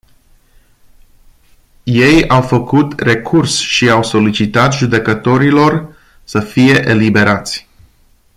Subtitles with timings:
[1.83, 7.67] Ei au făcut recurs și au solicitat judecătorilor să fie eliberați.